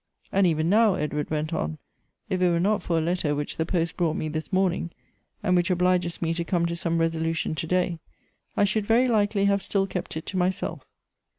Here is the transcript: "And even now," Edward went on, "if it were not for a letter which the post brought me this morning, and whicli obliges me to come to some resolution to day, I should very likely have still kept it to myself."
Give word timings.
"And 0.31 0.47
even 0.47 0.67
now," 0.67 0.95
Edward 0.95 1.29
went 1.29 1.53
on, 1.53 1.77
"if 2.27 2.41
it 2.41 2.49
were 2.49 2.59
not 2.59 2.81
for 2.81 2.97
a 2.97 3.01
letter 3.01 3.35
which 3.35 3.57
the 3.57 3.67
post 3.67 3.97
brought 3.97 4.15
me 4.15 4.29
this 4.29 4.51
morning, 4.51 4.89
and 5.43 5.55
whicli 5.55 5.69
obliges 5.69 6.23
me 6.23 6.33
to 6.33 6.43
come 6.43 6.65
to 6.65 6.75
some 6.75 6.97
resolution 6.97 7.53
to 7.53 7.67
day, 7.67 7.99
I 8.57 8.63
should 8.63 8.87
very 8.87 9.07
likely 9.07 9.45
have 9.45 9.61
still 9.61 9.85
kept 9.85 10.17
it 10.17 10.25
to 10.25 10.37
myself." 10.37 10.87